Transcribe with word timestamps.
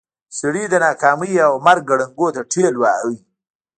سړی 0.39 0.63
د 0.69 0.75
ناکاميو 0.85 1.45
او 1.47 1.53
مرګ 1.65 1.83
ګړنګونو 1.89 2.33
ته 2.35 2.41
ټېل 2.51 2.73
وهي. 2.77 3.15